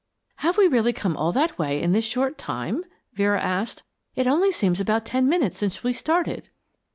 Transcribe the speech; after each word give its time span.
"Have 0.37 0.57
we 0.57 0.65
really 0.67 0.93
come 0.93 1.15
all 1.15 1.31
that 1.33 1.59
way 1.59 1.79
in 1.79 1.91
this 1.91 2.03
short 2.05 2.39
time?" 2.39 2.85
Vera 3.13 3.39
asked. 3.39 3.83
"It 4.15 4.25
only 4.25 4.51
seems 4.51 4.79
about 4.79 5.05
ten 5.05 5.29
minutes 5.29 5.57
since 5.59 5.83
we 5.83 5.93
started." 5.93 6.49